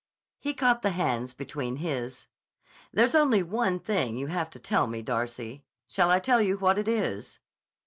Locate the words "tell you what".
6.17-6.79